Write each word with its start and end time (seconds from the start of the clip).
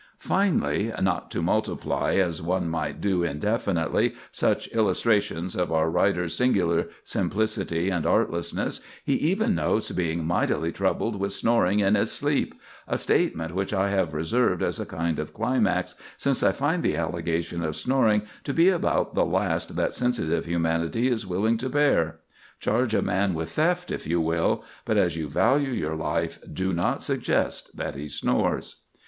Finally,—not 0.17 1.29
to 1.29 1.43
multiply, 1.43 2.15
as 2.15 2.41
one 2.41 2.67
might 2.67 2.99
do 2.99 3.21
indefinitely, 3.21 4.15
such 4.31 4.67
illustrations 4.73 5.55
of 5.55 5.71
our 5.71 5.91
writer's 5.91 6.33
singular 6.35 6.87
simplicity 7.03 7.91
and 7.91 8.03
artlessness,—he 8.03 9.13
even 9.13 9.53
notes 9.53 9.91
being 9.91 10.25
"mightily 10.25 10.71
troubled" 10.71 11.17
with 11.17 11.31
snoring 11.33 11.81
in 11.81 11.93
his 11.93 12.11
sleep, 12.11 12.59
a 12.87 12.97
statement 12.97 13.53
which 13.53 13.73
I 13.73 13.89
have 13.91 14.15
reserved 14.15 14.63
as 14.63 14.79
a 14.79 14.87
kind 14.87 15.19
of 15.19 15.35
climax, 15.35 15.93
since 16.17 16.41
I 16.41 16.51
find 16.51 16.81
the 16.81 16.97
allegation 16.97 17.63
of 17.63 17.75
snoring 17.75 18.23
to 18.43 18.55
be 18.55 18.69
about 18.69 19.13
the 19.13 19.23
last 19.23 19.75
that 19.75 19.93
sensitive 19.93 20.45
humanity 20.45 21.09
is 21.09 21.27
willing 21.27 21.57
to 21.57 21.69
bear. 21.69 22.21
Charge 22.59 22.95
a 22.95 23.03
man 23.03 23.35
with 23.35 23.51
theft, 23.51 23.91
if 23.91 24.07
you 24.07 24.19
will; 24.19 24.63
but, 24.83 24.97
as 24.97 25.15
you 25.15 25.29
value 25.29 25.69
your 25.69 25.95
life, 25.95 26.39
do 26.51 26.73
not 26.73 27.03
suggest 27.03 27.77
that 27.77 27.93
he 27.93 28.07
snores. 28.09 28.77